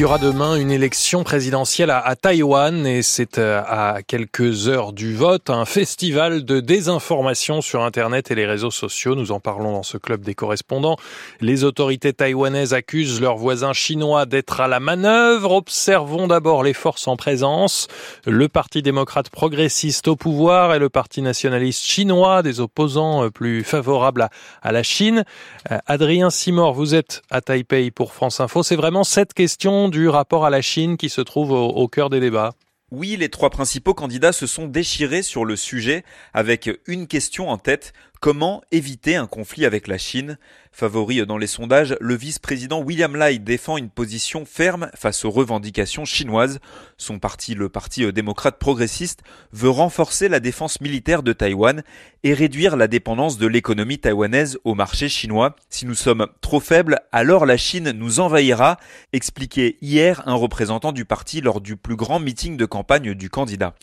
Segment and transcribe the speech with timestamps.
[0.00, 5.14] y aura demain une élection présidentielle à, Taïwan et c'est euh, à quelques heures du
[5.14, 9.14] vote un festival de désinformation sur Internet et les réseaux sociaux.
[9.14, 10.96] Nous en parlons dans ce club des correspondants.
[11.42, 15.52] Les autorités taïwanaises accusent leurs voisins chinois d'être à la manœuvre.
[15.52, 17.86] Observons d'abord les forces en présence.
[18.24, 23.64] Le Parti démocrate progressiste au pouvoir et le Parti nationaliste chinois, des opposants euh, plus
[23.64, 24.30] favorables à,
[24.62, 25.24] à la Chine.
[25.70, 28.62] Euh, Adrien Simor, vous êtes à Taipei pour France Info.
[28.62, 32.20] C'est vraiment cette question du rapport à la Chine qui se trouve au, cœur des
[32.20, 32.54] débats.
[32.90, 37.58] Oui, les trois principaux candidats se sont déchirés sur le sujet avec une question en
[37.58, 40.36] tête, Comment éviter un conflit avec la Chine?
[40.72, 46.04] Favori dans les sondages, le vice-président William Lai défend une position ferme face aux revendications
[46.04, 46.58] chinoises.
[46.98, 51.82] Son parti, le Parti démocrate progressiste, veut renforcer la défense militaire de Taïwan
[52.22, 55.56] et réduire la dépendance de l'économie taïwanaise au marché chinois.
[55.70, 58.76] Si nous sommes trop faibles, alors la Chine nous envahira,
[59.14, 63.74] expliquait hier un représentant du parti lors du plus grand meeting de campagne du candidat.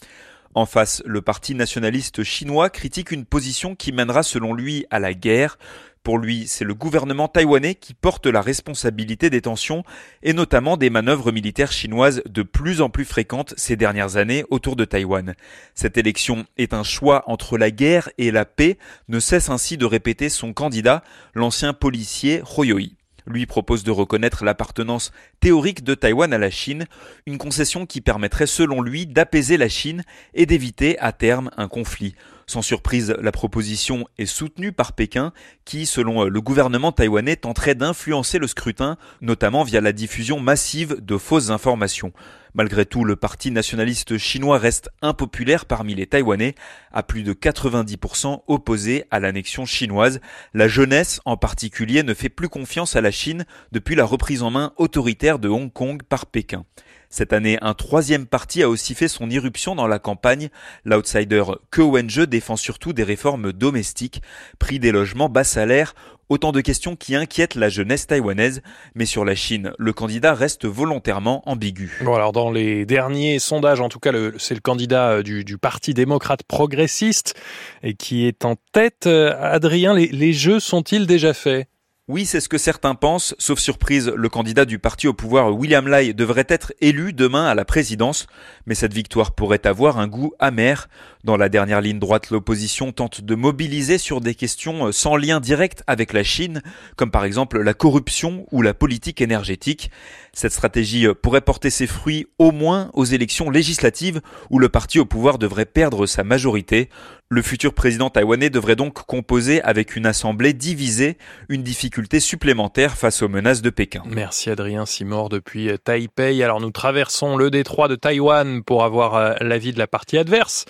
[0.58, 5.14] En face, le parti nationaliste chinois critique une position qui mènera selon lui à la
[5.14, 5.60] guerre.
[6.02, 9.84] Pour lui, c'est le gouvernement taïwanais qui porte la responsabilité des tensions
[10.24, 14.76] et notamment des manœuvres militaires chinoises de plus en plus fréquentes ces dernières années autour
[14.76, 15.36] de Taïwan.
[15.76, 19.86] Cette élection est un choix entre la guerre et la paix, ne cesse ainsi de
[19.86, 21.04] répéter son candidat,
[21.36, 22.97] l'ancien policier Hoyoi
[23.28, 26.86] lui propose de reconnaître l'appartenance théorique de Taïwan à la Chine,
[27.26, 30.04] une concession qui permettrait selon lui d'apaiser la Chine
[30.34, 32.16] et d'éviter à terme un conflit.
[32.50, 35.34] Sans surprise, la proposition est soutenue par Pékin
[35.66, 41.18] qui, selon le gouvernement taïwanais, tenterait d'influencer le scrutin, notamment via la diffusion massive de
[41.18, 42.14] fausses informations.
[42.58, 46.56] Malgré tout, le parti nationaliste chinois reste impopulaire parmi les Taïwanais,
[46.92, 50.20] à plus de 90% opposé à l'annexion chinoise.
[50.56, 54.50] La jeunesse, en particulier, ne fait plus confiance à la Chine depuis la reprise en
[54.50, 56.66] main autoritaire de Hong Kong par Pékin.
[57.10, 60.50] Cette année, un troisième parti a aussi fait son irruption dans la campagne.
[60.84, 64.22] L'outsider Ke Wen-je défend surtout des réformes domestiques,
[64.60, 65.94] prix des logements bas salaires,
[66.30, 68.62] Autant de questions qui inquiètent la jeunesse taïwanaise,
[68.96, 72.00] mais sur la Chine, le candidat reste volontairement ambigu.
[72.04, 75.94] Bon alors dans les derniers sondages, en tout cas c'est le candidat euh, du, Parti
[75.94, 77.34] démocrate progressiste
[77.82, 79.08] et qui est en tête.
[79.08, 81.68] Euh, Adrien, les jeux sont-ils déjà faits?
[82.10, 83.36] Oui, c'est ce que certains pensent.
[83.38, 87.54] Sauf surprise, le candidat du parti au pouvoir, William Lai, devrait être élu demain à
[87.54, 88.28] la présidence.
[88.66, 90.88] Mais cette victoire pourrait avoir un goût amer.
[91.26, 95.84] Dans la dernière ligne droite, l'opposition tente de mobiliser sur des questions sans lien direct
[95.86, 96.62] avec la Chine,
[96.96, 99.92] comme par exemple la corruption ou la politique énergétique.
[100.32, 105.06] Cette stratégie pourrait porter ses fruits au moins aux élections législatives où le parti au
[105.06, 106.90] pouvoir devrait perdre sa majorité.
[107.30, 111.18] Le futur président taïwanais devrait donc composer avec une assemblée divisée,
[111.50, 114.02] une difficulté supplémentaire face aux menaces de Pékin.
[114.06, 116.42] Merci Adrien Simor depuis Taipei.
[116.42, 120.64] Alors nous traversons le détroit de Taïwan pour avoir euh, l'avis de la partie adverse.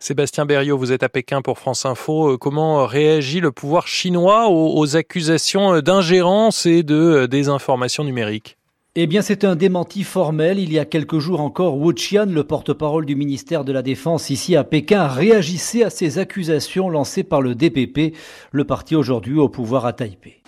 [0.00, 2.32] Sébastien Berriot, vous êtes à Pékin pour France Info.
[2.32, 8.56] Euh, comment réagit le pouvoir chinois aux accusations d'ingérence et de désinformation numérique?
[9.02, 10.58] Eh bien, c'est un démenti formel.
[10.58, 14.28] Il y a quelques jours encore, Wu Qian, le porte-parole du ministère de la Défense
[14.28, 18.14] ici à Pékin, réagissait à ces accusations lancées par le DPP,
[18.52, 20.42] le parti aujourd'hui au pouvoir à Taipei.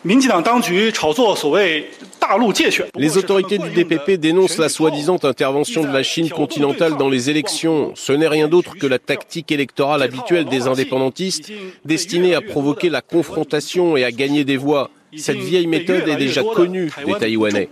[2.94, 7.92] Les autorités du DPP dénoncent la soi-disant intervention de la Chine continentale dans les élections.
[7.94, 11.50] Ce n'est rien d'autre que la tactique électorale habituelle des indépendantistes,
[11.86, 14.91] destinée à provoquer la confrontation et à gagner des voix.
[15.16, 17.68] Cette vieille méthode est déjà connue des Taïwanais.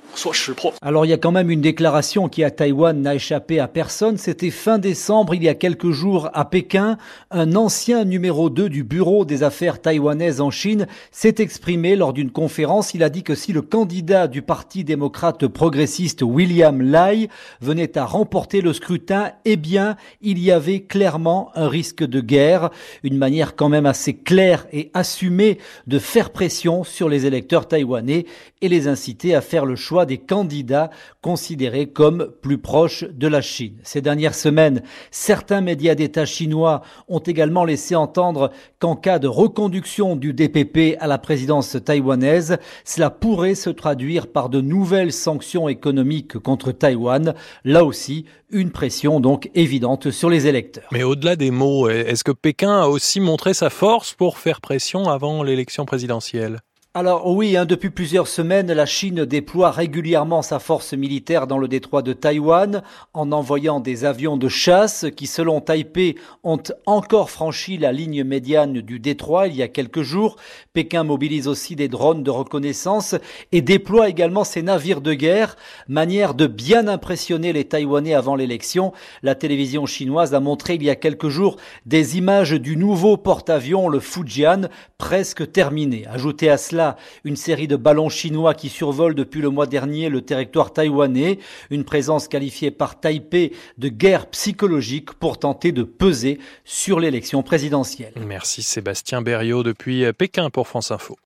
[0.82, 4.18] Alors il y a quand même une déclaration qui à Taïwan n'a échappé à personne.
[4.18, 6.98] C'était fin décembre, il y a quelques jours, à Pékin.
[7.30, 12.30] Un ancien numéro 2 du Bureau des affaires taïwanaises en Chine s'est exprimé lors d'une
[12.30, 12.92] conférence.
[12.92, 17.28] Il a dit que si le candidat du Parti démocrate progressiste William Lai
[17.62, 22.68] venait à remporter le scrutin, eh bien, il y avait clairement un risque de guerre.
[23.02, 28.26] Une manière quand même assez claire et assumée de faire pression sur les électeurs taïwanais
[28.60, 30.90] et les inciter à faire le choix des candidats
[31.22, 33.78] considérés comme plus proches de la Chine.
[33.82, 40.16] Ces dernières semaines, certains médias d'État chinois ont également laissé entendre qu'en cas de reconduction
[40.16, 46.38] du DPP à la présidence taïwanaise, cela pourrait se traduire par de nouvelles sanctions économiques
[46.38, 47.34] contre Taïwan.
[47.64, 50.88] Là aussi, une pression donc évidente sur les électeurs.
[50.92, 55.08] Mais au-delà des mots, est-ce que Pékin a aussi montré sa force pour faire pression
[55.08, 56.60] avant l'élection présidentielle?
[56.92, 61.68] Alors oui, hein, depuis plusieurs semaines, la Chine déploie régulièrement sa force militaire dans le
[61.68, 62.82] détroit de Taïwan
[63.14, 68.80] en envoyant des avions de chasse qui, selon Taipei, ont encore franchi la ligne médiane
[68.80, 70.34] du détroit il y a quelques jours.
[70.72, 73.14] Pékin mobilise aussi des drones de reconnaissance
[73.52, 75.54] et déploie également ses navires de guerre,
[75.86, 78.92] manière de bien impressionner les Taïwanais avant l'élection.
[79.22, 83.88] La télévision chinoise a montré il y a quelques jours des images du nouveau porte-avions,
[83.88, 84.62] le Fujian,
[84.98, 86.04] presque terminé.
[86.08, 86.18] À
[86.58, 86.79] cela
[87.24, 91.38] une série de ballons chinois qui survolent depuis le mois dernier le territoire taïwanais,
[91.70, 98.12] une présence qualifiée par Taipei de guerre psychologique pour tenter de peser sur l'élection présidentielle.
[98.26, 101.18] Merci Sébastien Berriot depuis Pékin pour France Info.